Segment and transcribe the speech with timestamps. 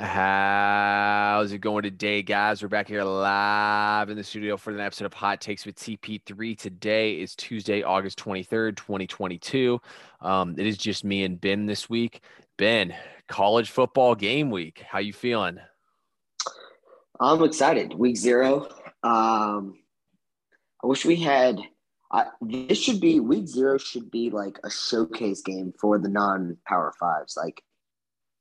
[0.00, 2.62] How's it going today, guys?
[2.62, 6.56] We're back here live in the studio for an episode of Hot Takes with TP3.
[6.56, 9.80] Today is Tuesday, August 23rd, 2022.
[10.20, 12.22] Um, it is just me and Ben this week.
[12.58, 12.94] Ben,
[13.26, 14.84] college football game week.
[14.88, 15.58] How you feeling?
[17.18, 17.92] I'm excited.
[17.92, 18.68] Week zero.
[19.02, 19.80] Um,
[20.84, 21.58] I wish we had.
[22.12, 23.78] Uh, this should be week zero.
[23.78, 27.36] Should be like a showcase game for the non-power fives.
[27.36, 27.64] Like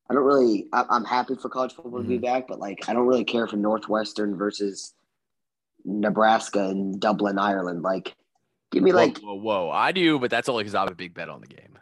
[0.09, 0.67] I don't really.
[0.71, 2.03] I, am happy for college football mm-hmm.
[2.03, 2.33] to be mm-hmm.
[2.33, 4.93] back, but like I don't really care for Northwestern versus
[5.85, 7.81] Nebraska and Dublin, Ireland.
[7.81, 8.15] Like,
[8.71, 9.71] give me like whoa, whoa, whoa.
[9.71, 11.77] I do, but that's only because I have a big bet on the game.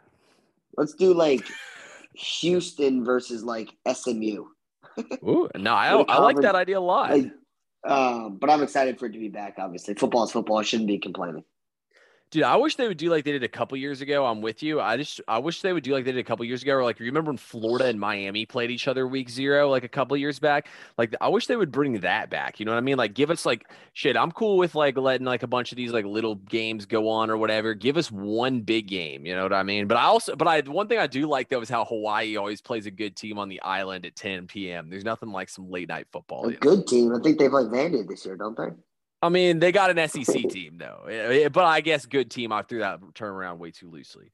[0.76, 1.46] Let's do like
[2.14, 4.46] Houston versus like SMU.
[5.22, 7.10] Ooh, no, I, I like that idea a lot.
[7.10, 7.32] Like,
[7.86, 9.54] um, but I'm excited for it to be back.
[9.58, 10.58] Obviously, football is football.
[10.58, 11.44] I shouldn't be complaining.
[12.30, 14.26] Dude, I wish they would do like they did a couple years ago.
[14.26, 14.80] I'm with you.
[14.80, 16.74] I just I wish they would do like they did a couple years ago.
[16.74, 20.16] Or like remember when Florida and Miami played each other week zero like a couple
[20.16, 20.66] years back?
[20.98, 22.58] Like I wish they would bring that back.
[22.58, 22.96] You know what I mean?
[22.96, 24.16] Like give us like shit.
[24.16, 27.30] I'm cool with like letting like a bunch of these like little games go on
[27.30, 27.74] or whatever.
[27.74, 29.24] Give us one big game.
[29.24, 29.86] You know what I mean?
[29.86, 32.60] But I also but I one thing I do like though is how Hawaii always
[32.60, 34.90] plays a good team on the island at 10 p.m.
[34.90, 36.48] There's nothing like some late night football.
[36.48, 37.14] A good team.
[37.14, 38.70] I think they play Vandy this year, don't they?
[39.26, 42.52] I mean, they got an SEC team though, but I guess good team.
[42.52, 44.30] I threw that term around way too loosely.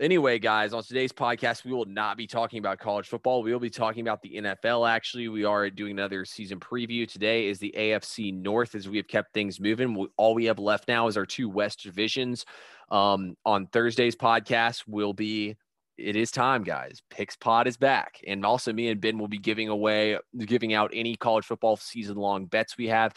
[0.00, 3.42] Anyway, guys, on today's podcast, we will not be talking about college football.
[3.42, 4.88] We will be talking about the NFL.
[4.88, 7.06] Actually, we are doing another season preview.
[7.06, 10.06] Today is the AFC North as we have kept things moving.
[10.16, 12.46] All we have left now is our two West divisions.
[12.90, 15.56] Um, on Thursday's podcast, will be
[15.98, 17.02] it is time, guys.
[17.10, 18.18] Picks Pod is back.
[18.26, 22.16] And also, me and Ben will be giving away, giving out any college football season
[22.16, 23.14] long bets we have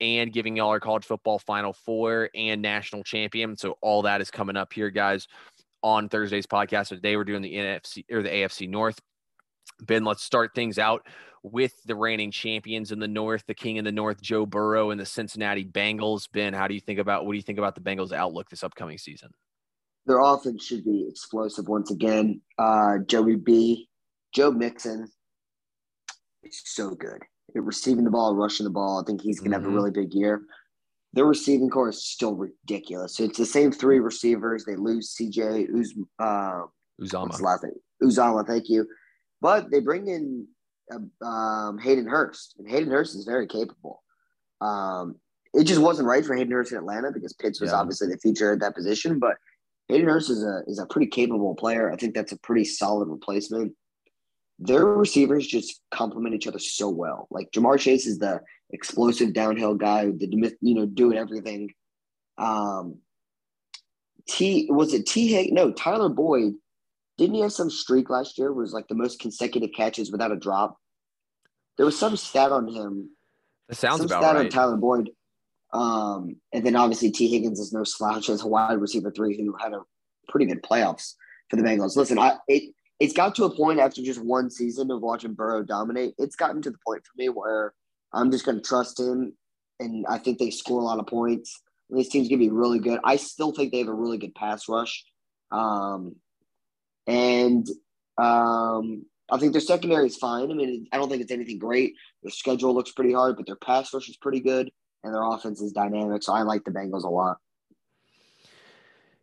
[0.00, 3.56] and giving y'all our college football final four and national champion.
[3.56, 5.26] So all that is coming up here, guys,
[5.82, 6.88] on Thursday's podcast.
[6.88, 9.00] So today we're doing the NFC or the AFC North.
[9.80, 11.06] Ben, let's start things out
[11.42, 15.00] with the reigning champions in the North, the king in the North, Joe Burrow, and
[15.00, 16.28] the Cincinnati Bengals.
[16.32, 18.64] Ben, how do you think about what do you think about the Bengals' outlook this
[18.64, 19.30] upcoming season?
[20.06, 22.40] Their offense should be explosive once again.
[22.58, 23.88] Uh, Joey B,
[24.34, 25.06] Joe Mixon
[26.42, 27.22] is so good
[27.62, 29.00] receiving the ball, rushing the ball.
[29.00, 29.64] I think he's going to mm-hmm.
[29.64, 29.76] have a mm-hmm.
[29.76, 30.42] really big year.
[31.14, 33.16] Their receiving core is still ridiculous.
[33.16, 34.64] So it's the same three receivers.
[34.64, 36.62] They lose CJ Uz, uh,
[37.00, 37.40] Uzomah.
[37.40, 37.72] last name?
[38.02, 38.86] Uzomah, thank you.
[39.40, 40.46] But they bring in
[40.92, 44.02] uh, um, Hayden Hurst, and Hayden Hurst is very capable.
[44.60, 45.16] Um,
[45.54, 47.76] it just wasn't right for Hayden Hurst in Atlanta because Pitts was yeah.
[47.76, 49.18] obviously the future at that position.
[49.18, 49.36] But
[49.88, 51.90] Hayden Hurst is a is a pretty capable player.
[51.90, 53.72] I think that's a pretty solid replacement
[54.58, 57.28] their receivers just complement each other so well.
[57.30, 61.70] Like Ja'Marr Chase is the explosive downhill guy, the you know doing everything.
[62.36, 62.98] Um,
[64.28, 65.52] T was it T Hig?
[65.52, 66.54] No, Tyler Boyd.
[67.16, 68.52] Didn't he have some streak last year?
[68.52, 70.76] Was like the most consecutive catches without a drop.
[71.76, 73.10] There was some stat on him.
[73.68, 74.44] That sounds about stat right.
[74.46, 75.10] on Tyler Boyd.
[75.72, 79.54] Um, and then obviously T Higgins is no slouch as a wide receiver three who
[79.60, 79.82] had a
[80.28, 81.14] pretty good playoffs
[81.48, 81.96] for the Bengals.
[81.96, 85.62] Listen, I it it's got to a point after just one season of watching Burrow
[85.62, 86.14] dominate.
[86.18, 87.74] It's gotten to the point for me where
[88.12, 89.34] I'm just going to trust him,
[89.78, 91.60] and I think they score a lot of points.
[91.90, 93.00] And this team's going to be really good.
[93.04, 95.04] I still think they have a really good pass rush,
[95.50, 96.16] um,
[97.06, 97.66] and
[98.18, 100.50] um, I think their secondary is fine.
[100.50, 101.94] I mean, I don't think it's anything great.
[102.22, 104.70] Their schedule looks pretty hard, but their pass rush is pretty good,
[105.04, 106.22] and their offense is dynamic.
[106.22, 107.38] So I like the Bengals a lot.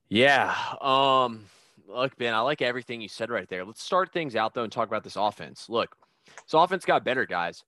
[0.08, 0.56] Yeah.
[0.82, 1.46] Um,
[1.88, 3.66] look, Ben, I like everything you said right there.
[3.66, 5.68] Let's start things out though and talk about this offense.
[5.70, 7.64] Look, this offense got better, guys.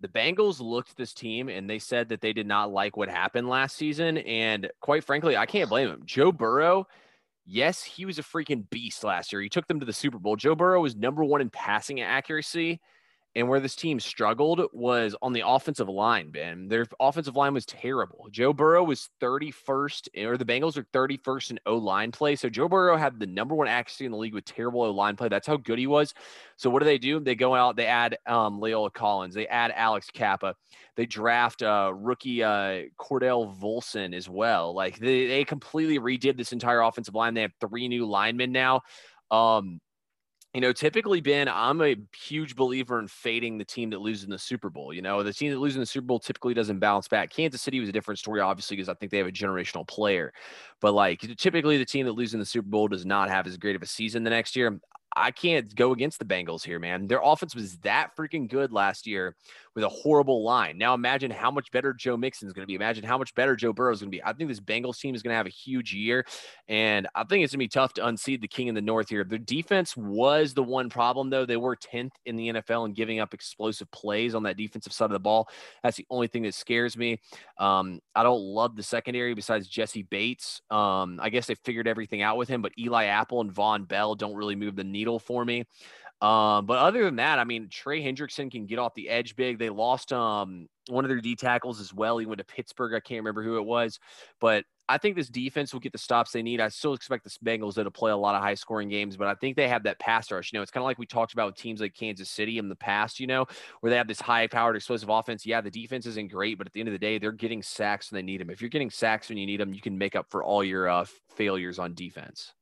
[0.00, 3.08] The Bengals looked at this team and they said that they did not like what
[3.08, 4.18] happened last season.
[4.18, 6.02] And quite frankly, I can't blame them.
[6.04, 6.86] Joe Burrow,
[7.46, 9.40] yes, he was a freaking beast last year.
[9.40, 10.36] He took them to the Super Bowl.
[10.36, 12.80] Joe Burrow was number one in passing accuracy
[13.34, 16.68] and where this team struggled was on the offensive line, Ben.
[16.68, 18.28] Their offensive line was terrible.
[18.30, 22.36] Joe Burrow was 31st, or the Bengals are 31st in O line play.
[22.36, 25.16] So Joe Burrow had the number one accuracy in the league with terrible O line
[25.16, 25.28] play.
[25.28, 26.12] That's how good he was.
[26.56, 27.20] So what do they do?
[27.20, 30.54] They go out, they add um, Leola Collins, they add Alex Cappa,
[30.96, 34.74] they draft uh, rookie uh, Cordell Volson as well.
[34.74, 37.32] Like they, they completely redid this entire offensive line.
[37.32, 38.82] They have three new linemen now.
[39.30, 39.80] Um,
[40.54, 44.30] you know, typically, Ben, I'm a huge believer in fading the team that loses in
[44.30, 44.92] the Super Bowl.
[44.92, 47.30] You know, the team that loses in the Super Bowl typically doesn't bounce back.
[47.30, 50.34] Kansas City was a different story, obviously, because I think they have a generational player.
[50.80, 53.56] But like, typically, the team that loses in the Super Bowl does not have as
[53.56, 54.78] great of a season the next year.
[55.16, 57.06] I can't go against the Bengals here, man.
[57.06, 59.36] Their offense was that freaking good last year
[59.74, 60.76] with a horrible line.
[60.78, 62.74] Now imagine how much better Joe Mixon is going to be.
[62.74, 64.22] Imagine how much better Joe Burrow is going to be.
[64.22, 66.26] I think this Bengals team is going to have a huge year,
[66.68, 69.08] and I think it's going to be tough to unseat the king in the north
[69.08, 69.24] here.
[69.24, 71.46] Their defense was the one problem, though.
[71.46, 75.06] They were 10th in the NFL and giving up explosive plays on that defensive side
[75.06, 75.48] of the ball.
[75.82, 77.20] That's the only thing that scares me.
[77.58, 80.60] Um, I don't love the secondary besides Jessie Bates.
[80.70, 84.14] Um, I guess they figured everything out with him, but Eli Apple and Vonn Bell
[84.14, 85.64] don't really move the needle for me.
[86.22, 89.58] Um, but other than that, I mean, Trey Hendrickson can get off the edge big.
[89.58, 92.16] They lost um, one of their D tackles as well.
[92.18, 92.94] He went to Pittsburgh.
[92.94, 93.98] I can't remember who it was,
[94.40, 96.60] but I think this defense will get the stops they need.
[96.60, 99.34] I still expect the Bengals to play a lot of high scoring games, but I
[99.34, 100.52] think they have that pass rush.
[100.52, 102.68] You know, it's kind of like we talked about with teams like Kansas City in
[102.68, 103.46] the past, you know,
[103.80, 105.44] where they have this high powered explosive offense.
[105.44, 108.12] Yeah, the defense isn't great, but at the end of the day, they're getting sacks
[108.12, 108.50] when they need them.
[108.50, 110.88] If you're getting sacks when you need them, you can make up for all your
[110.88, 111.04] uh,
[111.34, 112.52] failures on defense.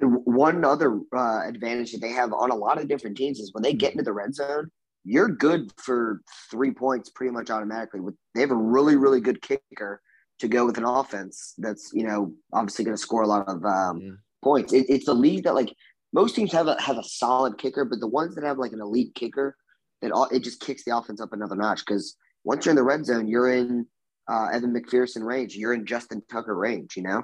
[0.00, 3.62] One other uh, advantage that they have on a lot of different teams is when
[3.62, 4.70] they get into the red zone,
[5.04, 8.00] you're good for three points pretty much automatically.
[8.00, 10.00] With They have a really, really good kicker
[10.38, 13.64] to go with an offense that's you know obviously going to score a lot of
[13.64, 14.10] um, yeah.
[14.42, 14.72] points.
[14.72, 15.74] It, it's a league that like
[16.12, 18.80] most teams have a have a solid kicker, but the ones that have like an
[18.80, 19.56] elite kicker,
[20.02, 22.82] that all it just kicks the offense up another notch because once you're in the
[22.82, 23.86] red zone, you're in
[24.30, 25.54] uh, Evan McPherson range.
[25.54, 26.96] You're in Justin Tucker range.
[26.96, 27.22] You know.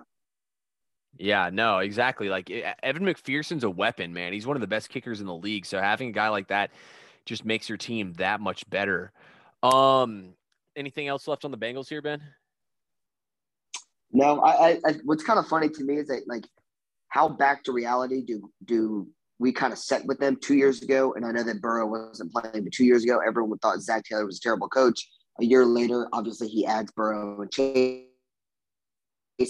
[1.19, 2.29] Yeah, no, exactly.
[2.29, 4.33] Like Evan McPherson's a weapon, man.
[4.33, 5.67] He's one of the best kickers in the league.
[5.67, 6.71] So having a guy like that
[7.25, 9.13] just makes your team that much better.
[9.63, 10.35] Um,
[10.77, 12.21] anything else left on the Bengals here, Ben?
[14.13, 16.47] No, I, I what's kind of funny to me is that like
[17.09, 19.09] how back to reality do do
[19.41, 21.15] we kind of set with them two years ago?
[21.15, 24.27] And I know that Burrow wasn't playing, but two years ago, everyone thought Zac Taylor
[24.27, 25.09] was a terrible coach.
[25.41, 28.05] A year later, obviously he adds Burrow and Chase.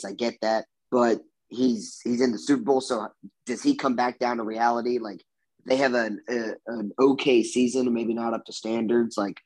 [0.05, 2.81] I get that, but he's he's in the Super Bowl.
[2.81, 3.09] So
[3.47, 4.99] does he come back down to reality?
[4.99, 5.23] Like
[5.67, 9.17] they have an a, an okay season, maybe not up to standards.
[9.17, 9.39] Like,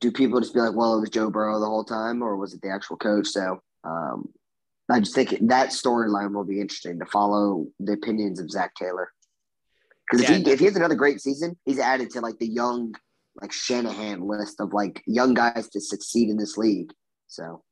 [0.00, 2.54] do people just be like, well, it was Joe Burrow the whole time, or was
[2.54, 3.28] it the actual coach?
[3.28, 4.28] So um,
[4.90, 9.10] I just think that storyline will be interesting to follow the opinions of Zac Taylor.
[10.10, 10.36] Because yeah.
[10.36, 12.94] if he if he has another great season, he's added to like the young
[13.40, 16.92] like Shanahan list of like young guys to succeed in this league.
[17.28, 17.62] So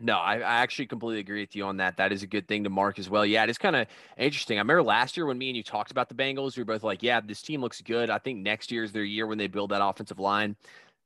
[0.00, 1.96] no, I, I, actually completely agree with you on that.
[1.96, 3.24] That is a good thing to mark as well.
[3.24, 3.86] Yeah, it is kind of
[4.16, 4.58] interesting.
[4.58, 6.82] I remember last year when me and you talked about the Bengals, we were both
[6.82, 8.10] like, yeah, this team looks good.
[8.10, 10.56] I think next year is their year when they build that offensive line.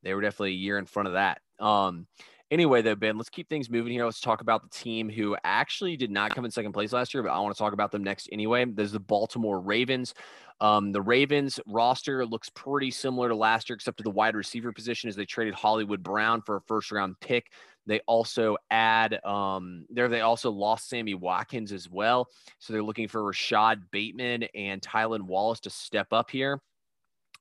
[0.03, 1.41] They were definitely a year in front of that.
[1.59, 2.07] Um,
[2.51, 4.05] anyway, though, Ben, let's keep things moving here.
[4.05, 7.23] Let's talk about the team who actually did not come in second place last year,
[7.23, 8.65] but I want to talk about them next anyway.
[8.65, 10.15] There's the Baltimore Ravens.
[10.61, 14.73] Um, the Ravens roster looks pretty similar to last year, except to the wide receiver
[14.73, 17.51] position as they traded Hollywood Brown for a first round pick.
[17.87, 20.09] They also add um, there.
[20.09, 22.29] They also lost Sammy Watkins as well,
[22.59, 26.61] so they're looking for Rashod Bateman and Tylan Wallace to step up here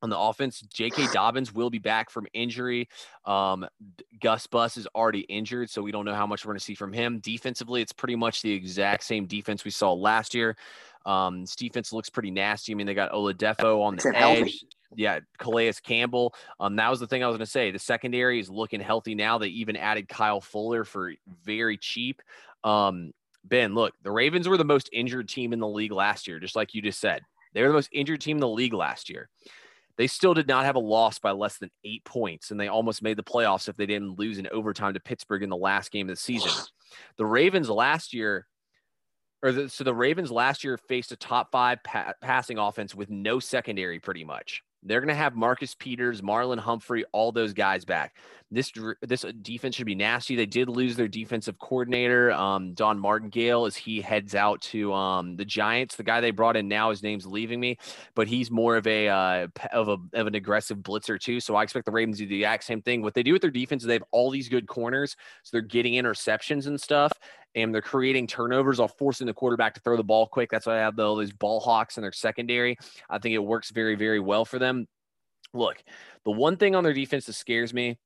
[0.04, 0.60] on the offense.
[0.60, 1.08] J.K.
[1.14, 2.90] Dobbins will be back from injury.
[3.26, 3.66] Um,
[4.22, 6.76] Gus Bus is already injured, so we don't know how much we're going to see
[6.76, 7.20] from him.
[7.20, 10.58] Defensively, it's pretty much the exact same defense we saw last year.
[11.06, 12.72] Um, this defense looks pretty nasty.
[12.72, 14.16] I mean, they got Oladapo on the edge.
[14.16, 14.60] Healthy.
[14.96, 16.36] Yeah, Calais Campbell.
[16.60, 17.72] Um, that was the thing I was going to say.
[17.72, 19.38] The secondary is looking healthy now.
[19.38, 21.14] They even added Kyle Fuller for
[21.44, 22.22] very cheap.
[22.64, 23.12] Um,
[23.44, 26.56] ben, look, the Ravens were the most injured team in the league last year, just
[26.56, 27.22] like you just said.
[27.54, 29.30] They were the most injured team in the league last year.
[29.96, 33.04] They still did not have a loss by less than eight points, and they almost
[33.04, 36.10] made the playoffs if they didn't lose in overtime to Pittsburgh in the last game
[36.10, 36.52] of the season.
[37.18, 38.48] The Ravens last year
[39.44, 43.10] or the, so the Ravens last year faced a top five pa- passing offense with
[43.10, 44.64] no secondary, pretty much.
[44.86, 48.16] They're going to have Marcus Peters, Marlon Humphrey, all those guys back.
[48.52, 50.36] This this defense should be nasty.
[50.36, 55.38] They did lose their defensive coordinator, um, Don Martindale, as he heads out to um,
[55.38, 55.96] the Giants.
[55.96, 57.78] The guy they brought in now, his name's leaving me,
[58.14, 61.40] but he's more of a uh, of a of an aggressive blitzer too.
[61.40, 63.02] So I expect the Ravens to do the exact same thing.
[63.02, 65.62] What they do with their defense is they have all these good corners, so they're
[65.62, 67.12] getting interceptions and stuff
[67.56, 70.50] and they're creating turnovers while forcing the quarterback to throw the ball quick.
[70.50, 72.78] That's why I have all these ball hawks in their secondary.
[73.10, 74.88] I think it works very, very well for them.
[75.54, 75.84] Look,
[76.26, 78.00] the one thing on their defense that scares me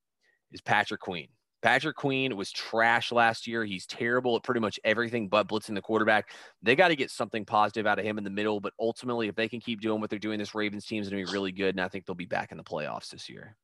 [0.52, 1.28] is Patrick Queen.
[1.60, 3.64] Patrick Queen was trash last year.
[3.64, 6.30] He's terrible at pretty much everything but blitzing the quarterback.
[6.62, 8.60] They got to get something positive out of him in the middle.
[8.60, 11.24] But ultimately, if they can keep doing what they're doing, this Ravens team is going
[11.24, 11.74] to be really good.
[11.74, 13.56] And I think they'll be back in the playoffs this year.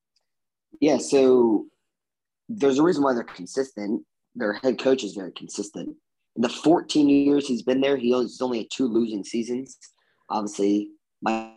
[0.80, 0.98] Yeah.
[0.98, 1.66] So
[2.48, 4.02] there's a reason why they're consistent
[4.34, 5.96] their head coach is very consistent.
[6.36, 9.78] In the 14 years he's been there, he's only had two losing seasons.
[10.28, 10.90] Obviously,
[11.22, 11.52] Mike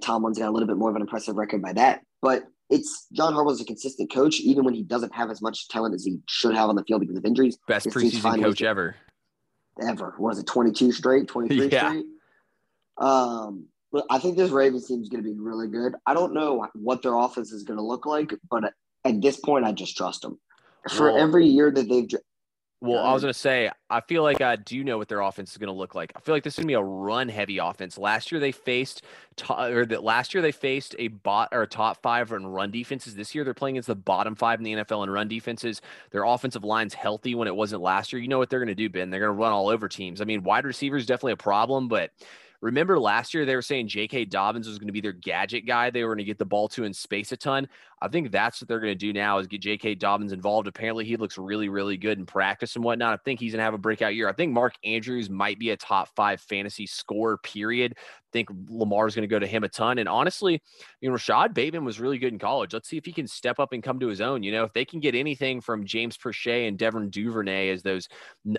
[0.00, 2.00] Tomlin's got a little bit more of an impressive record by that.
[2.22, 5.94] But it's John Harbaugh's a consistent coach, even when he doesn't have as much talent
[5.94, 7.58] as he should have on the field because of injuries.
[7.68, 8.96] Best preseason coach ever.
[9.82, 10.14] Ever.
[10.18, 11.88] Was it 22 straight, 23 yeah.
[11.88, 12.04] straight?
[12.96, 15.94] Um, but I think this Ravens team is going to be really good.
[16.06, 18.72] I don't know what their offense is going to look like, but
[19.04, 20.38] at this point, I just trust them.
[20.90, 22.08] For well, every year that they've
[22.84, 25.20] well, I was um, going to say, I feel like I do know what their
[25.20, 26.12] offense is going to look like.
[26.14, 27.96] I feel like this is going to be a run heavy offense.
[27.96, 29.02] Last year they faced,
[29.48, 33.14] or that last year they faced a bot or a top five in run defenses.
[33.14, 35.80] This year they're playing against the bottom five in the NFL in run defenses.
[36.10, 38.20] Their offensive line's healthy when it wasn't last year.
[38.20, 39.08] You know what they're going to do, Ben?
[39.08, 40.20] They're going to run all over teams.
[40.20, 42.10] I mean, wide receivers definitely a problem, but
[42.64, 44.24] Remember last year they were saying J.K.
[44.24, 45.90] Dobbins was going to be their gadget guy.
[45.90, 47.68] They were going to get the ball to in space a ton.
[48.00, 49.96] I think that's what they're going to do now is get J.K.
[49.96, 50.66] Dobbins involved.
[50.66, 53.12] Apparently he looks really, really good in practice and whatnot.
[53.12, 54.30] I think he's going to have a breakout year.
[54.30, 57.36] I think Mark Andrews might be a top five fantasy scorer.
[57.36, 57.96] Period.
[57.98, 59.98] I think Lamar's going to go to him a ton.
[59.98, 60.62] And honestly,
[61.02, 62.72] you know, Rashod Bateman was really good in college.
[62.72, 64.42] Let's see if he can step up and come to his own.
[64.42, 68.08] You know, if they can get anything from James Proche and Devin Duvernay as those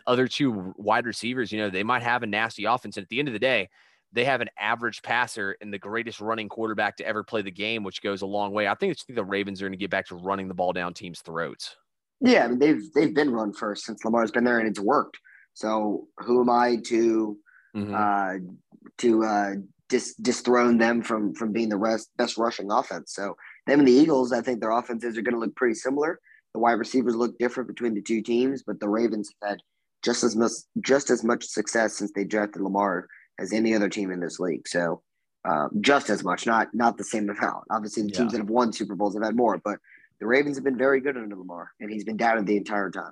[0.05, 2.97] other two wide receivers, you know, they might have a nasty offense.
[2.97, 3.67] And at the end of the day,
[4.15, 7.83] they have an average passer and the greatest running quarterback to ever play the game,
[7.83, 8.65] which goes a long way.
[8.67, 11.19] I think, the Ravens are going to get back to running the ball down teams'
[11.19, 11.75] throats.
[12.21, 15.19] Yeah, I mean they've they've been run first since Lamar's been there and it's worked.
[15.53, 17.37] So who am I to
[17.75, 17.93] mm-hmm.
[17.93, 18.53] uh,
[18.99, 19.51] to uh,
[19.89, 23.13] dis- dethrone them from from being the rest, best rushing offense?
[23.13, 23.35] So
[23.67, 26.19] them and the Eagles, I think their offenses are going to look pretty similar.
[26.53, 29.59] The wide receivers look different between the two teams, but the Ravens have had
[30.03, 33.07] just as much just as much success since they drafted Lamar
[33.39, 34.67] as any other team in this league.
[34.67, 35.01] So
[35.45, 37.65] um, just as much, not not the same amount.
[37.69, 38.39] Obviously, the teams yeah.
[38.39, 39.79] that have won Super Bowls have had more, but
[40.19, 43.11] the Ravens have been very good under Lamar, and he's been doubted the entire time.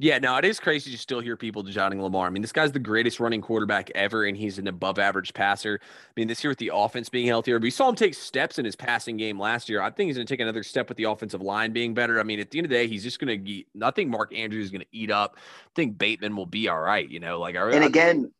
[0.00, 2.26] Yeah, no, it is crazy to still hear people doubting Lamar.
[2.26, 5.78] I mean, this guy's the greatest running quarterback ever, and he's an above average passer.
[5.80, 8.64] I mean, this year with the offense being healthier, we saw him take steps in
[8.64, 9.80] his passing game last year.
[9.80, 12.18] I think he's going to take another step with the offensive line being better.
[12.18, 13.64] I mean, at the end of the day, he's just going to.
[13.82, 15.36] I think Mark Andrews is going to eat up.
[15.36, 17.08] I think Bateman will be all right.
[17.08, 18.32] You know, like and again,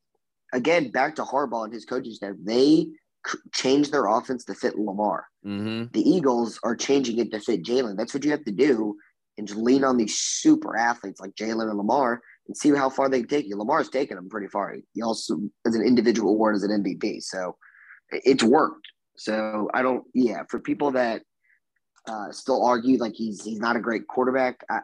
[0.55, 2.87] again, back to Harbaugh and his coaching staff, they
[3.53, 5.27] changed their offense to fit Lamar.
[5.45, 5.87] Mm-hmm.
[5.93, 7.97] The Eagles are changing it to fit Jalen.
[7.97, 8.97] That's what you have to do,
[9.37, 13.09] and just lean on these super athletes like Jalen and Lamar and see how far
[13.09, 13.57] they can take you.
[13.57, 14.77] Lamar's taken them pretty far.
[14.93, 17.57] He also as an individual award as an MVP, so
[18.11, 18.87] it's worked.
[19.17, 21.23] So I don't, yeah, for people that
[22.07, 24.81] uh, still argue like he's he's not a great quarterback, I,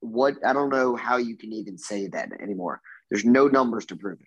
[0.00, 2.80] what I don't know how you can even say that anymore.
[3.10, 4.26] There's no numbers to prove it.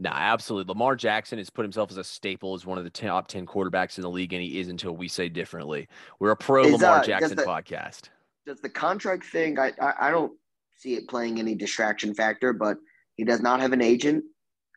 [0.00, 0.72] No, absolutely.
[0.72, 3.98] Lamar Jackson has put himself as a staple as one of the top 10 quarterbacks
[3.98, 5.88] in the league, and he is until we say differently.
[6.18, 8.08] We're a pro is, Lamar uh, Jackson the, podcast.
[8.46, 10.32] Does the contract thing, I, I, I, don't
[10.74, 12.78] see it playing any distraction factor, but
[13.16, 14.24] he does not have an agent.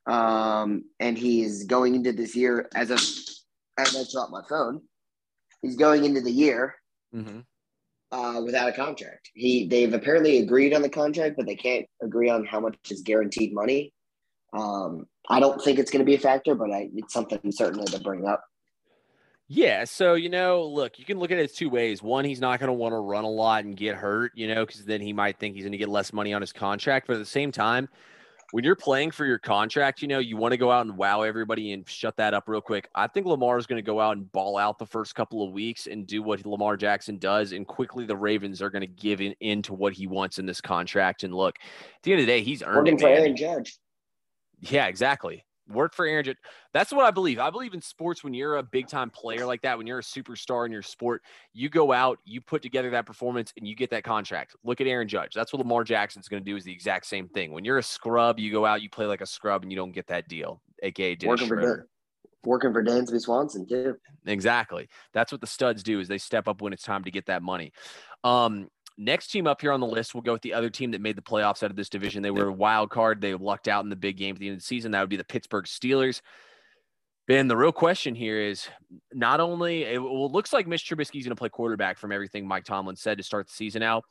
[0.08, 2.96] Um, and he is going into this year as a,
[3.82, 4.82] as I dropped my phone,
[5.62, 6.76] he's going into the year
[7.16, 7.40] mm-hmm.
[8.12, 9.30] uh, without a contract.
[9.34, 13.04] He They've apparently agreed on the contract, but they can't agree on how much is
[13.04, 13.94] guaranteed money.
[14.54, 17.86] Um, I don't think it's going to be a factor, but I, it's something certainly
[17.86, 18.44] to bring up.
[19.48, 19.84] Yeah.
[19.84, 22.02] So, you know, look, you can look at it two ways.
[22.02, 24.66] One, he's not going to want to run a lot and get hurt, you know,
[24.66, 27.08] because then he might think he's going to get less money on his contract.
[27.08, 27.90] But at the same time,
[28.52, 31.24] when you're playing for your contract, you know, you want to go out and wow
[31.24, 32.88] everybody and shut that up real quick.
[32.94, 35.52] I think Lamar is going to go out and ball out the first couple of
[35.52, 37.52] weeks and do what Lamar Jackson does.
[37.52, 40.62] And quickly, the Ravens are going to give in, to what he wants in this
[40.62, 41.24] contract.
[41.24, 43.02] And look, at the end of the day, he's earned Working it.
[43.02, 43.78] For Aaron Judge.
[44.70, 45.46] Yeah, exactly.
[45.70, 46.26] Work for Aaron.
[46.26, 46.38] Judge.
[46.74, 47.40] That's what I believe.
[47.40, 50.04] I believe in sports when you're a big time player like that, when you're a
[50.04, 51.22] superstar in your sport,
[51.54, 54.56] you go out, you put together that performance, and you get that contract.
[54.64, 55.34] Look at Aaron Judge.
[55.34, 57.54] That's what Lamar Jackson's going to do is the exact same thing.
[57.54, 59.94] When you're a scrub, you go out, you play like a scrub, and you don't
[59.94, 61.88] get that deal, aka Dennis working For,
[62.44, 63.96] working for Dansby Swanson too.
[64.26, 64.90] Exactly.
[65.14, 67.42] That's what the studs do is they step up when it's time to get that
[67.42, 67.72] money.
[68.26, 68.68] Um,
[68.98, 71.16] Next team up here on the list, we'll go with the other team that made
[71.16, 72.22] the playoffs out of this division.
[72.22, 73.22] They were a wild card.
[73.22, 74.92] They lucked out in the big game at the end of the season.
[74.92, 76.22] That would be the Pittsburgh Steelers.
[77.26, 78.68] Ben, the real question here is
[79.14, 82.46] not only it well, looks like Mitch Trubisky is going to play quarterback from everything
[82.46, 84.04] Mike Tomlin said to start the season out.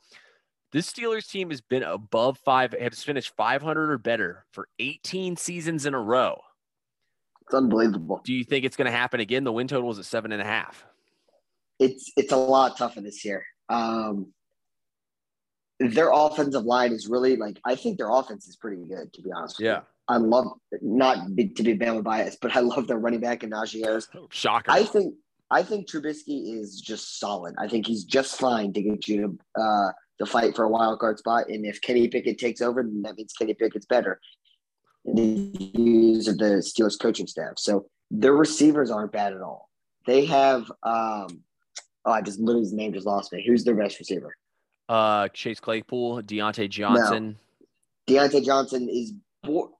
[0.71, 5.85] This Steelers team has been above five, has finished 500 or better for 18 seasons
[5.85, 6.41] in a row.
[7.43, 8.21] It's unbelievable.
[8.25, 9.43] Do you think it's going to happen again?
[9.43, 10.83] The win total is at seven and a half.
[11.77, 13.45] It's it's a lot tougher this year.
[13.69, 14.33] Um,
[15.91, 19.31] their offensive line is really like I think their offense is pretty good to be
[19.31, 19.59] honest.
[19.59, 19.81] yeah, you.
[20.07, 20.47] I love
[20.81, 24.07] not to be Bama biased, but I love their running back and Najee Harris.
[24.29, 24.71] Shocker.
[24.71, 25.15] I think
[25.49, 27.55] I think Trubisky is just solid.
[27.57, 30.99] I think he's just fine to get you to uh, to fight for a wild
[30.99, 31.47] card spot.
[31.49, 34.19] And if Kenny Pickett takes over, then that means Kenny Pickett's better.
[35.05, 37.53] And the use of the Steelers coaching staff.
[37.57, 39.69] So their receivers aren't bad at all.
[40.05, 41.43] They have um,
[42.05, 43.43] oh, I just literally his name just lost me.
[43.45, 44.35] Who's their best receiver?
[44.89, 47.37] Uh, Chase Claypool, Diontae Johnson.
[48.07, 48.15] No.
[48.15, 49.13] Diontae Johnson is
[49.43, 49.77] bo-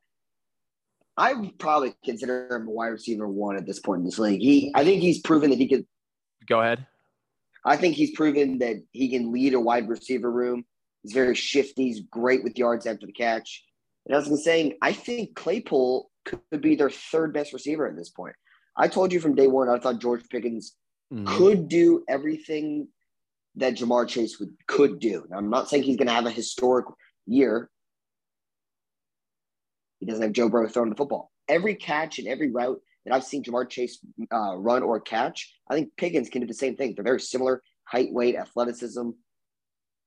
[1.18, 4.42] I would probably consider him a wide receiver one at this point in this league.
[4.42, 5.86] He, I think he's proven that he could.
[6.48, 6.88] Go ahead.
[7.66, 10.66] I think he's proven that he can lead a wide receiver room.
[11.04, 11.86] He's very shifty.
[11.86, 13.64] He's great with yards after the catch.
[14.06, 17.96] And as I was saying, I think Claypool could be their third best receiver at
[17.96, 18.36] this point.
[18.76, 20.76] I told you from day one, I thought George Pickens
[21.14, 21.26] mm-hmm.
[21.38, 22.88] could do everything
[23.56, 25.26] that Ja'Marr Chase would could do.
[25.30, 26.86] Now, I'm not saying he's going to have a historic
[27.26, 27.70] year.
[30.00, 31.32] He doesn't have Joe Burrow throwing the football.
[31.48, 34.00] Every catch and every route that I've seen Ja'Marr Chase
[34.34, 36.94] uh, run or catch, I think Pickens can do the same thing.
[36.96, 39.10] They're very similar height, weight, athleticism.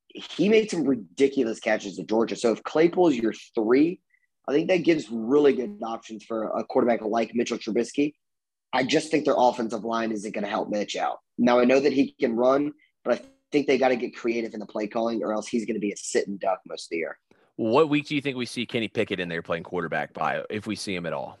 [0.09, 2.35] He made some ridiculous catches at Georgia.
[2.35, 4.01] So if Claypool is your three,
[4.47, 8.13] I think that gives really good options for a quarterback like Mitchell Trubisky.
[8.73, 11.19] I just think their offensive line isn't going to help Mitch out.
[11.37, 12.73] Now I know that he can run,
[13.03, 15.65] but I think they got to get creative in the play calling, or else he's
[15.65, 17.17] going to be a sitting duck most of the year.
[17.55, 20.67] What week do you think we see Kenny Pickett in there playing quarterback by, if
[20.67, 21.39] we see him at all?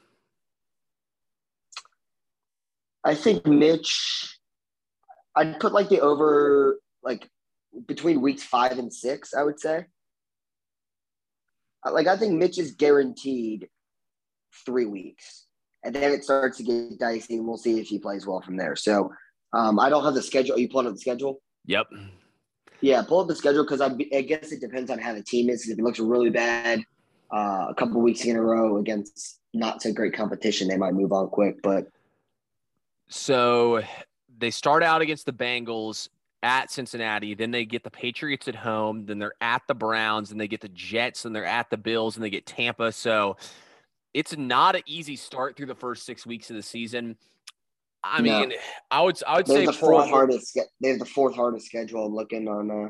[3.03, 4.37] I think Mitch.
[5.35, 7.29] I'd put like the over like
[7.85, 9.33] between weeks five and six.
[9.33, 9.85] I would say.
[11.89, 13.69] Like I think Mitch is guaranteed
[14.65, 15.45] three weeks,
[15.83, 18.57] and then it starts to get dicey, and we'll see if he plays well from
[18.57, 18.75] there.
[18.75, 19.13] So
[19.53, 20.55] um, I don't have the schedule.
[20.55, 21.39] Are you pulling up the schedule?
[21.67, 21.87] Yep.
[22.81, 25.49] Yeah, pull up the schedule because I, I, guess it depends on how the team
[25.49, 25.67] is.
[25.67, 26.81] If it looks really bad
[27.31, 31.11] uh, a couple weeks in a row against not so great competition, they might move
[31.11, 31.61] on quick.
[31.61, 31.87] But
[33.09, 33.81] so
[34.37, 36.09] they start out against the Bengals
[36.43, 40.39] at Cincinnati, then they get the Patriots at home, then they're at the Browns, and
[40.39, 42.91] they get the Jets, and they're at the Bills, and they get Tampa.
[42.91, 43.37] So
[44.13, 47.17] it's not an easy start through the first six weeks of the season.
[48.03, 48.55] I mean, no.
[48.91, 50.57] I would I would they say the fourth hardest.
[50.81, 52.05] They have the fourth hardest schedule.
[52.05, 52.89] I'm looking on uh,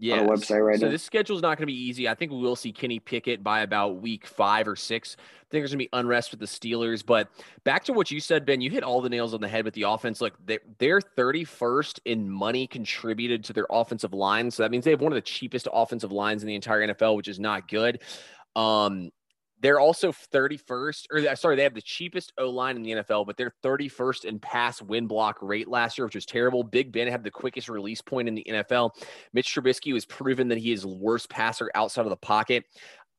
[0.00, 0.92] yeah, on website right so now.
[0.92, 2.08] this schedule is not going to be easy.
[2.08, 5.16] I think we will see Kenny Pickett by about week five or six.
[5.18, 7.04] I think there's going to be unrest with the Steelers.
[7.04, 7.28] But
[7.64, 9.74] back to what you said, Ben, you hit all the nails on the head with
[9.74, 10.20] the offense.
[10.20, 14.50] Look, they're, they're 31st in money contributed to their offensive line.
[14.50, 17.16] So that means they have one of the cheapest offensive lines in the entire NFL,
[17.16, 18.00] which is not good.
[18.54, 19.10] Um,
[19.60, 23.26] they're also 31st, or uh, sorry, they have the cheapest O line in the NFL,
[23.26, 26.62] but they're 31st in pass win block rate last year, which was terrible.
[26.62, 28.90] Big Ben had the quickest release point in the NFL.
[29.32, 32.64] Mitch Trubisky was proven that he is the worst passer outside of the pocket.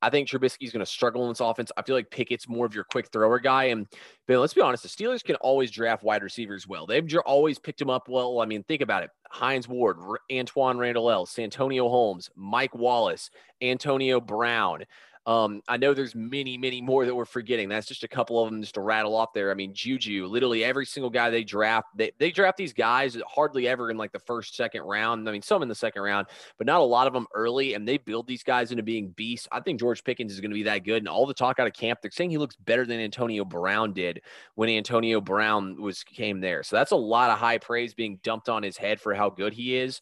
[0.02, 1.70] I think Trubisky's going to struggle in this offense.
[1.76, 3.64] I feel like Pickett's more of your quick thrower guy.
[3.64, 3.86] And
[4.26, 6.86] Ben, let's be honest, the Steelers can always draft wide receivers well.
[6.86, 8.40] They've always picked him up well.
[8.40, 9.98] I mean, think about it: Hines Ward,
[10.30, 14.84] Antwaan Randle El, Santonio Holmes, Mike Wallace, Antonio Brown.
[15.26, 17.68] Um, I know there's many, many more that we're forgetting.
[17.68, 19.50] That's just a couple of them just to rattle off there.
[19.50, 23.68] I mean, Juju, literally every single guy they draft, they, they draft these guys hardly
[23.68, 25.28] ever in like the first, second round.
[25.28, 27.74] I mean, some in the second round, but not a lot of them early.
[27.74, 29.46] And they build these guys into being beasts.
[29.52, 31.02] I think George Pickens is going to be that good.
[31.02, 33.92] And all the talk out of camp, they're saying he looks better than Antonio Brown
[33.92, 34.22] did
[34.54, 36.62] when Antonio Brown was came there.
[36.62, 39.52] So that's a lot of high praise being dumped on his head for how good
[39.52, 40.00] he is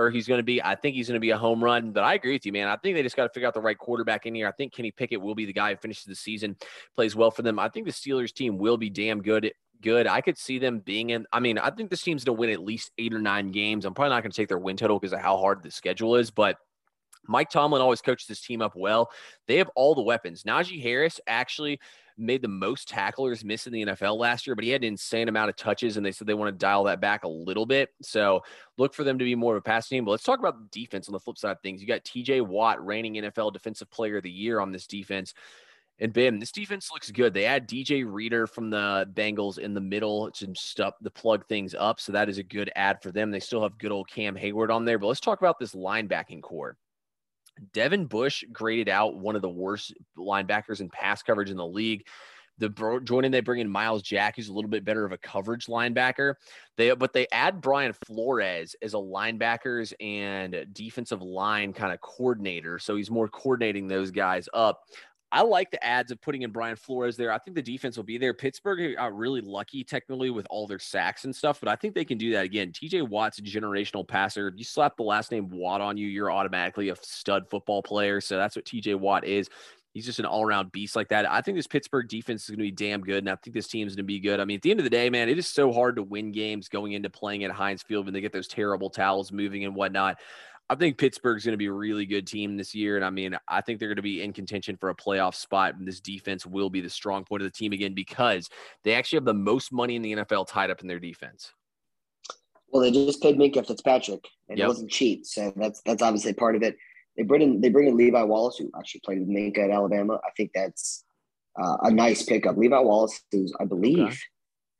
[0.00, 0.62] or he's going to be.
[0.62, 1.92] I think he's going to be a home run.
[1.92, 2.68] But I agree with you, man.
[2.68, 4.48] I think they just got to figure out the right quarterback in here.
[4.48, 6.56] I think Kenny Pickett will be the guy who finishes the season,
[6.96, 7.58] plays well for them.
[7.58, 9.52] I think the Steelers team will be damn good.
[9.82, 10.06] Good.
[10.06, 11.26] I could see them being in.
[11.32, 13.84] I mean, I think this team's going to win at least eight or nine games.
[13.84, 16.16] I'm probably not going to take their win total because of how hard the schedule
[16.16, 16.56] is, but.
[17.28, 19.10] Mike Tomlin always coaches this team up well.
[19.46, 20.42] They have all the weapons.
[20.44, 21.78] Najee Harris actually
[22.20, 25.28] made the most tacklers miss in the NFL last year, but he had an insane
[25.28, 27.90] amount of touches, and they said they want to dial that back a little bit.
[28.02, 28.42] So
[28.76, 30.04] look for them to be more of a pass team.
[30.04, 31.80] But let's talk about the defense on the flip side of things.
[31.80, 35.34] You got TJ Watt, reigning NFL Defensive Player of the Year on this defense.
[35.98, 37.34] And Ben, this defense looks good.
[37.34, 41.74] They add DJ Reader from the Bengals in the middle to stuff to plug things
[41.78, 42.00] up.
[42.00, 43.30] So that is a good ad for them.
[43.30, 44.98] They still have good old Cam Heyward on there.
[44.98, 46.78] But let's talk about this linebacking core.
[47.72, 52.06] Devin Bush graded out one of the worst linebackers in pass coverage in the league.
[52.58, 55.18] The bro, joining they bring in Myles Jack, who's a little bit better of a
[55.18, 56.34] coverage linebacker.
[56.76, 62.78] They but they add Brian Flores as a linebackers and defensive line kind of coordinator,
[62.78, 64.82] so he's more coordinating those guys up.
[65.32, 67.32] I like the ads of putting in Brian Flores there.
[67.32, 68.34] I think the defense will be there.
[68.34, 72.04] Pittsburgh are really lucky technically with all their sacks and stuff, but I think they
[72.04, 72.72] can do that again.
[72.72, 74.52] TJ Watt's a generational passer.
[74.56, 78.20] You slap the last name Watt on you, you're automatically a stud football player.
[78.20, 79.48] So that's what TJ Watt is.
[79.92, 81.28] He's just an all around beast like that.
[81.28, 83.66] I think this Pittsburgh defense is going to be damn good, and I think this
[83.66, 84.38] team's going to be good.
[84.38, 86.30] I mean, at the end of the day, man, it is so hard to win
[86.30, 89.74] games going into playing at Heinz Field when they get those terrible towels moving and
[89.74, 90.20] whatnot.
[90.70, 92.94] I think Pittsburgh's going to be a really good team this year.
[92.94, 95.74] And I mean, I think they're going to be in contention for a playoff spot.
[95.74, 98.48] And this defense will be the strong point of the team again because
[98.84, 101.52] they actually have the most money in the NFL tied up in their defense.
[102.68, 104.66] Well, they just paid Minkah Fitzpatrick, and yep.
[104.66, 106.76] it wasn't cheap, so that's that's obviously part of it.
[107.16, 110.20] They bring in they bring in Levi Wallace, who actually played with Minkah at Alabama.
[110.24, 111.04] I think that's
[111.60, 112.56] uh, a nice pickup.
[112.56, 114.16] Levi Wallace, who's I believe, okay.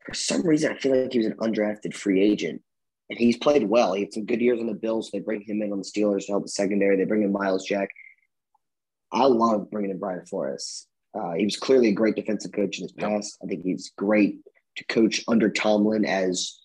[0.06, 2.62] for some reason, I feel like he was an undrafted free agent,
[3.10, 3.92] and he's played well.
[3.92, 5.10] He had some good years on the Bills.
[5.10, 6.96] So they bring him in on the Steelers to help the secondary.
[6.96, 7.90] They bring in Myles Jack.
[9.12, 10.86] I love bringing in Brian Flores.
[11.12, 13.36] Uh, he was clearly a great defensive coach in his past.
[13.42, 14.38] I think he's great
[14.76, 16.60] to coach under Tomlin as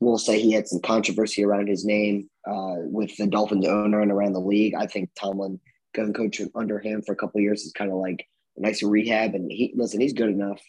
[0.00, 4.10] we'll say he had some controversy around his name uh, with the Dolphins owner and
[4.10, 4.74] around the league.
[4.74, 5.60] I think Tomlin
[5.94, 9.34] going coach under him for a couple years is kind of like a nice rehab.
[9.34, 10.60] And he listen, he's good enough.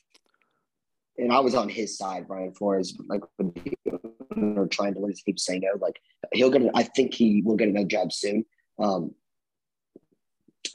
[1.20, 3.54] And I was on his side, Brian Flores, like when
[4.70, 5.78] trying to lose, keep saying no.
[5.80, 6.00] Like
[6.34, 6.62] he'll get.
[6.74, 8.46] I think he will get another job soon.
[8.80, 9.14] Um,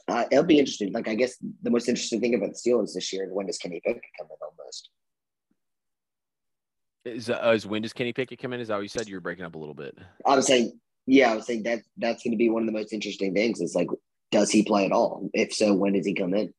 [0.07, 0.93] uh, it'll be interesting.
[0.93, 3.57] Like I guess the most interesting thing about the Steelers this year is when does
[3.57, 4.89] Kenny Pickett come in almost.
[7.05, 8.59] Is, uh, is when does Kenny Pickett come in?
[8.59, 9.07] Is that what you said?
[9.07, 9.97] You were breaking up a little bit.
[10.25, 12.71] I was saying, yeah, I was saying that that's going to be one of the
[12.71, 13.61] most interesting things.
[13.61, 13.89] Is like,
[14.31, 15.29] does he play at all?
[15.33, 16.53] If so, when does he come in?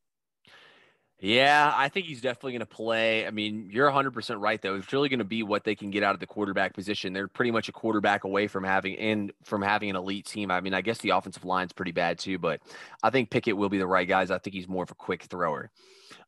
[1.19, 3.25] Yeah, I think he's definitely going to play.
[3.25, 4.75] I mean, you're 100% right though.
[4.75, 7.11] It's really going to be what they can get out of the quarterback position.
[7.11, 10.51] They're pretty much a quarterback away from having and from having an elite team.
[10.51, 12.61] I mean, I guess the offensive line's pretty bad too, but
[13.01, 14.29] I think Pickett will be the right guys.
[14.29, 15.71] I think he's more of a quick thrower.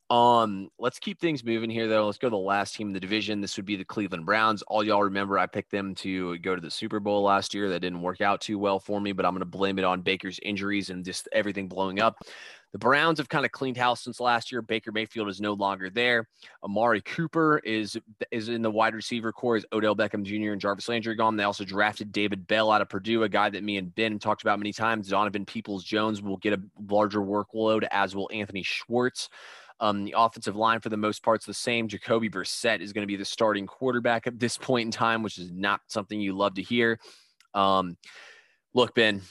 [0.09, 2.07] Um, let's keep things moving here though.
[2.07, 3.41] Let's go to the last team in the division.
[3.41, 4.63] This would be the Cleveland Browns.
[4.63, 7.69] All y'all remember I picked them to go to the Super Bowl last year.
[7.69, 10.01] That didn't work out too well for me, but I'm going to blame it on
[10.01, 12.23] Baker's injuries and just everything blowing up.
[12.71, 14.61] The Browns have kind of cleaned house since last year.
[14.61, 16.27] Baker Mayfield is no longer there.
[16.63, 17.97] Amari Cooper is
[18.31, 19.57] is in the wide receiver core.
[19.57, 20.51] Is Odell Beckham Jr.
[20.51, 21.35] and Jarvis Landry gone?
[21.35, 24.41] They also drafted David Bell out of Purdue, a guy that me and Ben talked
[24.41, 25.09] about many times.
[25.09, 29.29] Donovan Peoples Jones will get a larger workload, as will Anthony Schwartz.
[29.81, 31.87] Um, the offensive line, for the most part, is the same.
[31.87, 35.37] Jacoby Brissett is going to be the starting quarterback at this point in time, which
[35.37, 36.99] is not something you love to hear.
[37.53, 37.97] Um,
[38.73, 39.21] look, Ben,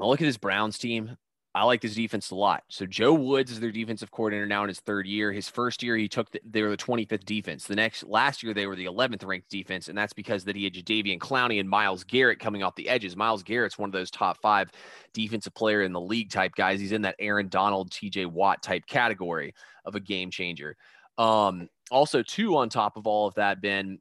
[0.00, 1.16] I look at this Browns team.
[1.56, 2.64] I like this defense a lot.
[2.68, 5.32] So Joe Woods is their defensive coordinator now in his third year.
[5.32, 7.66] His first year, he took the, they were the 25th defense.
[7.66, 10.64] The next last year, they were the 11th ranked defense, and that's because that he
[10.64, 13.16] had Jadeveon Clowney and Myles Garrett coming off the edges.
[13.16, 14.68] Myles Garrett's one of those top five
[15.12, 16.80] defensive player in the league type guys.
[16.80, 18.26] He's in that Aaron Donald, T.J.
[18.26, 20.76] Watt type category of a game changer.
[21.18, 24.00] Um, also, two on top of all of that, Ben,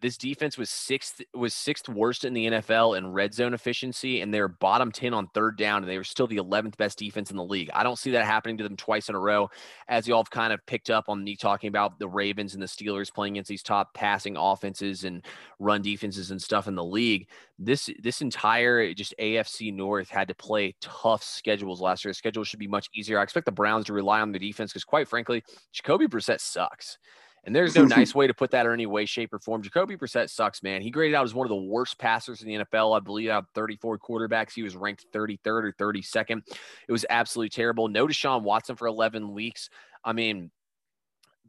[0.00, 4.32] this defense was sixth was sixth worst in the NFL in red zone efficiency, and
[4.32, 7.36] they're bottom ten on third down, and they were still the eleventh best defense in
[7.36, 7.70] the league.
[7.72, 9.48] I don't see that happening to them twice in a row,
[9.88, 12.66] as y'all have kind of picked up on me talking about the Ravens and the
[12.66, 15.24] Steelers playing against these top passing offenses and
[15.58, 17.28] run defenses and stuff in the league.
[17.58, 22.10] This this entire just AFC North had to play tough schedules last year.
[22.10, 23.18] The schedule should be much easier.
[23.18, 26.98] I expect the Browns to rely on the defense because, quite frankly, Jacoby Brissett sucks.
[27.46, 29.62] And there's no nice way to put that in any way, shape, or form.
[29.62, 30.82] Jacoby Brissett sucks, man.
[30.82, 32.96] He graded out as one of the worst passers in the NFL.
[32.96, 36.42] I believe out 34 quarterbacks, he was ranked 33rd or 32nd.
[36.88, 37.88] It was absolutely terrible.
[37.88, 39.70] No Deshaun Watson for 11 weeks.
[40.04, 40.50] I mean,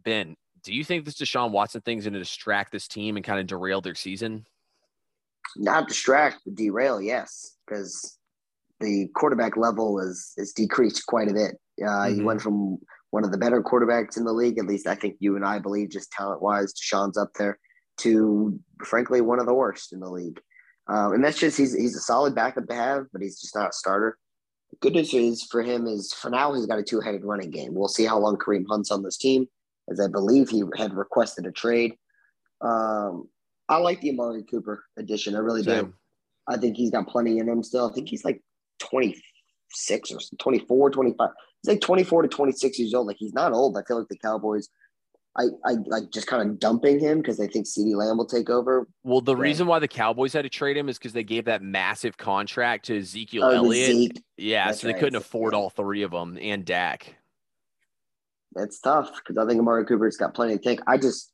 [0.04, 3.26] Ben, do you think this Deshaun Watson thing is going to distract this team and
[3.26, 4.46] kind of derail their season?
[5.56, 8.18] Not distract, but derail, yes, because
[8.80, 11.58] the quarterback level is is decreased quite a bit.
[11.82, 12.16] Uh, mm-hmm.
[12.16, 12.80] He went from
[13.12, 14.58] one of the better quarterbacks in the league.
[14.58, 17.60] At least I think you and I believe, just talent wise, Deshaun's up there.
[18.02, 20.40] To frankly, one of the worst in the league.
[20.88, 23.70] Um, and that's just he's he's a solid backup to have, but he's just not
[23.70, 24.18] a starter.
[24.72, 27.50] The good news is for him is for now he's got a two headed running
[27.50, 27.74] game.
[27.74, 29.48] We'll see how long Kareem Hunt's on this team,
[29.90, 31.96] as I believe he had requested a trade.
[32.62, 33.28] Um,
[33.70, 35.36] I like the Amari Cooper addition.
[35.36, 35.86] I really Same.
[35.86, 35.94] do.
[36.48, 37.90] I think he's got plenty in him still.
[37.90, 38.42] I think he's like
[39.70, 41.30] 26 or 24, 25
[41.62, 43.08] he's like 24 to 26 years old.
[43.08, 43.78] Like he's not old.
[43.78, 44.70] I feel like the Cowboys,
[45.38, 48.50] I, I like just kind of dumping him because they think CeeDee Lamb will take
[48.50, 48.88] over.
[49.04, 49.42] Well, the yeah.
[49.42, 52.86] reason why the Cowboys had to trade him is because they gave that massive contract
[52.86, 53.88] to Ezekiel oh, Elliott.
[53.88, 54.24] Zeke.
[54.38, 55.00] Yeah, That's so they right.
[55.00, 57.16] couldn't afford all three of them and Dak.
[58.54, 60.80] That's tough because I think Amari Cooper's got plenty to take.
[60.88, 61.32] I just,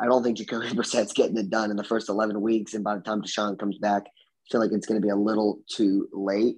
[0.00, 2.72] I don't think Jacoby Brissett's getting it done in the first 11 weeks.
[2.72, 5.16] And by the time Deshaun comes back, I feel like it's going to be a
[5.16, 6.56] little too late.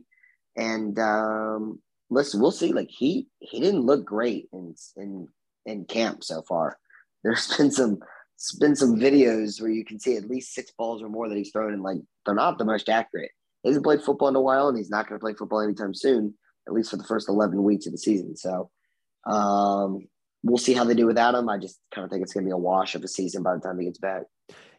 [0.56, 2.72] And um, listen, we'll see.
[2.72, 5.28] Like he he didn't look great in in
[5.66, 6.78] in camp so far.
[7.24, 7.98] There's been some
[8.36, 11.38] it's been some videos where you can see at least six balls or more that
[11.38, 13.30] he's thrown, and like they're not the most accurate.
[13.62, 15.94] He hasn't played football in a while, and he's not going to play football anytime
[15.94, 16.34] soon,
[16.66, 18.36] at least for the first eleven weeks of the season.
[18.36, 18.70] So,
[19.26, 20.06] um,
[20.42, 21.48] we'll see how they do without him.
[21.48, 23.54] I just kind of think it's going to be a wash of a season by
[23.54, 24.24] the time he gets back.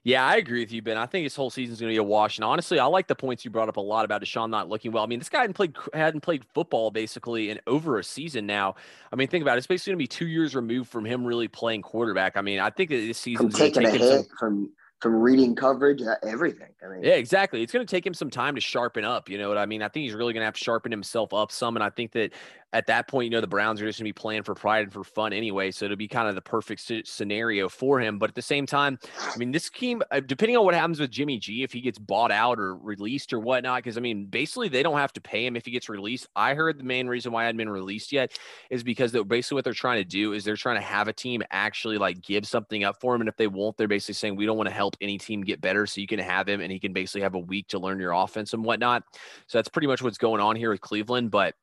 [0.06, 0.98] Yeah, I agree with you, Ben.
[0.98, 2.38] I think his whole season's going to be a wash.
[2.38, 4.92] And honestly, I like the points you brought up a lot about Deshaun not looking
[4.92, 5.04] well.
[5.04, 8.76] I mean, this guy hadn't played hadn't played football basically in over a season now.
[9.12, 9.58] I mean, think about it.
[9.58, 12.38] It's basically going to be two years removed from him really playing quarterback.
[12.38, 14.70] I mean, I think that this season taking a hit some, from
[15.02, 16.70] from reading coverage, uh, everything.
[16.84, 17.64] I mean, yeah, exactly.
[17.64, 19.28] It's going to take him some time to sharpen up.
[19.28, 19.82] You know what I mean?
[19.82, 21.76] I think he's really going to have to sharpen himself up some.
[21.76, 22.32] And I think that
[22.76, 24.84] at that point, you know, the Browns are just going to be playing for pride
[24.84, 25.72] and for fun anyway.
[25.72, 28.20] So it'll be kind of the perfect scenario for him.
[28.20, 31.10] But at the same time, I mean, this team, uh, depending on what happens with
[31.10, 34.68] Jimmy G, if he gets bought out or released or whatnot, because I mean, basically
[34.68, 36.28] they don't have to pay him if he gets released.
[36.36, 38.38] I heard the main reason why I hadn't been released yet
[38.70, 41.44] is because basically what they're trying to do is they're trying to have a team
[41.52, 43.22] actually like give something up for him.
[43.22, 45.62] And if they won't, they're basically saying, we don't want to help any team get
[45.62, 45.88] better.
[45.88, 48.12] So you can have him and he can basically have a week to learn your
[48.12, 49.04] offense and whatnot.
[49.48, 51.32] So that's pretty much what's going on here with Cleveland.
[51.32, 51.56] But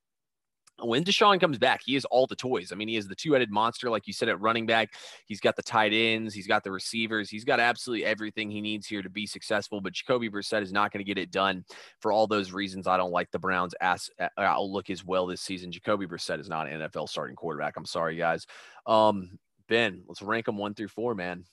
[0.81, 2.73] when Deshaun comes back, he has all the toys.
[2.73, 4.95] I mean, he is the two-headed monster, like you said, at running back.
[5.27, 8.87] He's got the tight ends, he's got the receivers, he's got absolutely everything he needs
[8.87, 9.81] here to be successful.
[9.81, 11.65] But Jacoby Brissett is not going to get it done
[12.01, 12.87] for all those reasons.
[12.87, 15.73] I don't like the Browns' ass uh, outlook as well this season.
[15.73, 17.77] Jacoby Brissett is not an NFL starting quarterback.
[17.77, 18.47] I'm sorry, guys.
[18.87, 21.45] Um, ben, let's rank them one through four, man.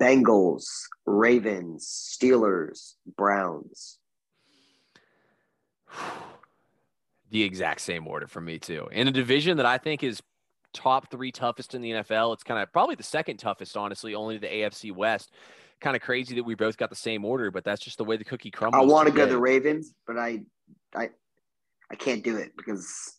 [0.00, 0.66] Bengals,
[1.06, 3.98] Ravens, Steelers, Browns.
[7.30, 8.88] the exact same order for me too.
[8.92, 10.22] In a division that I think is
[10.72, 14.38] top three toughest in the NFL, it's kind of probably the second toughest, honestly, only
[14.38, 15.32] the AFC West.
[15.80, 18.16] Kind of crazy that we both got the same order, but that's just the way
[18.16, 18.82] the cookie crumbles.
[18.82, 20.40] I want to go the Ravens, but I,
[20.94, 21.10] I,
[21.90, 23.16] I can't do it because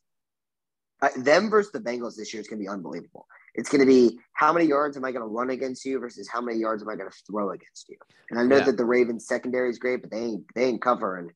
[1.02, 3.28] I, them versus the Bengals this year is going to be unbelievable.
[3.56, 6.28] It's going to be how many yards am I going to run against you versus
[6.28, 7.98] how many yards am I going to throw against you.
[8.30, 8.65] And I know yeah.
[8.65, 11.32] that the Ravens secondary is great, but they ain't they ain't covering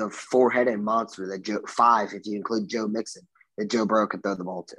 [0.00, 3.22] the four-headed monster that Joe five, if you include Joe Mixon,
[3.58, 4.76] that Joe Burrow can throw the ball to.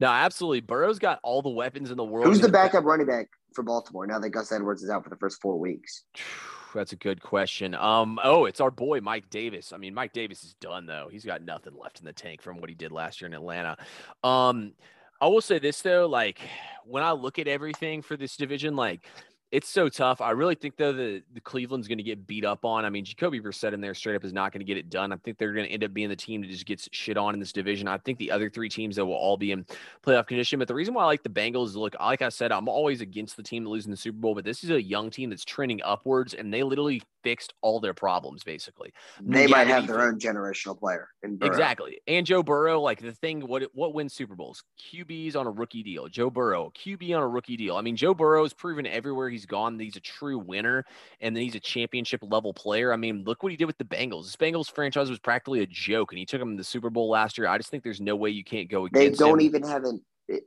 [0.00, 0.60] No, absolutely.
[0.60, 2.26] Burrow's got all the weapons in the world.
[2.26, 5.16] Who's the backup running back for Baltimore now that Gus Edwards is out for the
[5.16, 6.04] first four weeks?
[6.74, 7.74] That's a good question.
[7.74, 9.72] Um, oh, it's our boy Mike Davis.
[9.72, 11.08] I mean, Mike Davis is done though.
[11.10, 13.76] He's got nothing left in the tank from what he did last year in Atlanta.
[14.22, 14.74] Um,
[15.20, 16.40] I will say this though, like
[16.84, 19.04] when I look at everything for this division, like
[19.52, 20.20] it's so tough.
[20.20, 22.84] I really think though the, the Cleveland's going to get beat up on.
[22.84, 25.12] I mean, Jacoby Brissett in there straight up is not going to get it done.
[25.12, 27.34] I think they're going to end up being the team that just gets shit on
[27.34, 27.88] in this division.
[27.88, 29.66] I think the other three teams that will all be in
[30.04, 30.58] playoff condition.
[30.58, 33.00] But the reason why I like the Bengals, is look, like I said, I'm always
[33.00, 35.80] against the team losing the Super Bowl, but this is a young team that's trending
[35.82, 38.92] upwards, and they literally fixed all their problems basically.
[39.20, 41.08] They might have their own generational player.
[41.22, 42.00] Exactly.
[42.06, 44.62] And Joe Burrow, like the thing, what what wins Super Bowls?
[44.92, 46.08] QBs on a rookie deal.
[46.08, 47.76] Joe Burrow, QB on a rookie deal.
[47.76, 50.84] I mean, Joe Burrow's proven everywhere he's gone he's a true winner
[51.20, 52.92] and then he's a championship level player.
[52.92, 54.24] I mean, look what he did with the Bengals.
[54.24, 57.08] This Bengals franchise was practically a joke, and he took them to the Super Bowl
[57.08, 57.48] last year.
[57.48, 59.18] I just think there's no way you can't go against.
[59.18, 59.46] They don't him.
[59.46, 60.02] even have an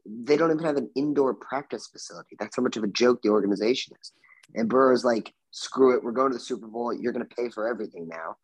[0.05, 2.35] they don't even have an indoor practice facility.
[2.39, 4.13] That's how much of a joke the organization is.
[4.55, 6.93] And Burrow's like, screw it, we're going to the Super Bowl.
[6.93, 8.37] You're going to pay for everything now,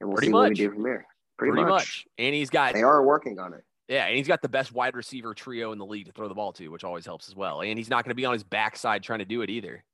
[0.00, 0.40] and we'll Pretty see much.
[0.42, 1.06] what we do from there.
[1.36, 1.70] Pretty, Pretty much.
[1.70, 2.06] much.
[2.18, 3.64] And he's got they are working on it.
[3.88, 6.34] Yeah, and he's got the best wide receiver trio in the league to throw the
[6.34, 7.60] ball to, which always helps as well.
[7.60, 9.84] And he's not going to be on his backside trying to do it either.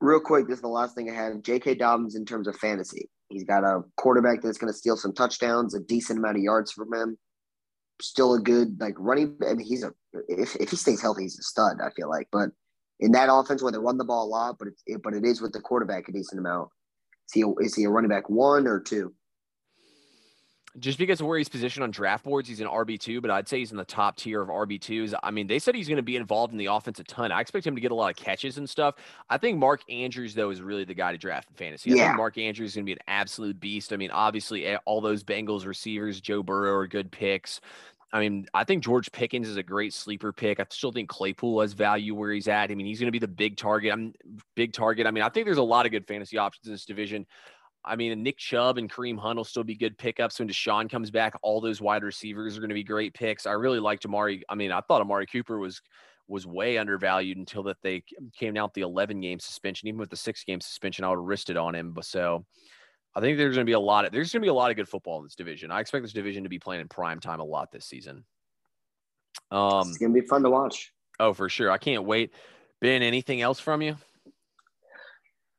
[0.00, 1.42] Real quick, this is the last thing I had.
[1.42, 1.76] J.K.
[1.76, 3.08] Dobbins in terms of fantasy.
[3.30, 6.72] He's got a quarterback that's going to steal some touchdowns, a decent amount of yards
[6.72, 7.16] from him.
[8.02, 9.36] Still a good like running.
[9.48, 9.92] I mean, he's a
[10.28, 11.78] if, if he stays healthy, he's a stud.
[11.82, 12.50] I feel like, but
[13.00, 15.40] in that offense where they run the ball a lot, but it, but it is
[15.40, 16.68] with the quarterback a decent amount.
[17.28, 19.14] Is he a, is he a running back one or two?
[20.80, 23.48] Just because of where he's positioned on draft boards, he's an RB two, but I'd
[23.48, 25.14] say he's in the top tier of RB twos.
[25.22, 27.30] I mean, they said he's going to be involved in the offense a ton.
[27.30, 28.96] I expect him to get a lot of catches and stuff.
[29.30, 31.92] I think Mark Andrews though is really the guy to draft in fantasy.
[31.92, 32.06] I yeah.
[32.06, 33.92] think Mark Andrews is going to be an absolute beast.
[33.92, 37.60] I mean, obviously eh, all those Bengals receivers, Joe Burrow are good picks.
[38.14, 40.60] I mean, I think George Pickens is a great sleeper pick.
[40.60, 42.70] I still think Claypool has value where he's at.
[42.70, 43.92] I mean, he's going to be the big target.
[43.92, 44.14] I'm
[44.54, 45.08] big target.
[45.08, 47.26] I mean, I think there's a lot of good fantasy options in this division.
[47.84, 51.10] I mean, Nick Chubb and Kareem Hunt will still be good pickups when Deshaun comes
[51.10, 51.34] back.
[51.42, 53.46] All those wide receivers are going to be great picks.
[53.46, 54.42] I really liked Amari.
[54.48, 55.82] I mean, I thought Amari Cooper was
[56.26, 58.02] was way undervalued until that they
[58.34, 59.88] came out the 11 game suspension.
[59.88, 61.92] Even with the six game suspension, I would have risked it on him.
[61.92, 62.46] But so
[63.14, 64.70] I think there's going to be a lot of there's going to be a lot
[64.70, 65.70] of good football in this division.
[65.70, 68.24] I expect this division to be playing in prime time a lot this season.
[69.50, 70.92] Um, it's going to be fun to watch.
[71.20, 71.70] Oh, for sure.
[71.70, 72.32] I can't wait.
[72.80, 73.96] Ben, anything else from you?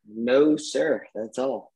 [0.07, 1.05] No, sir.
[1.13, 1.71] That's all.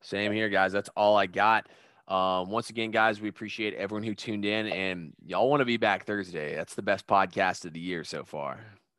[0.00, 0.72] Same here, guys.
[0.72, 1.68] That's all I got.
[2.08, 5.76] Um, once again, guys, we appreciate everyone who tuned in, and y'all want to be
[5.76, 6.56] back Thursday.
[6.56, 8.58] That's the best podcast of the year so far.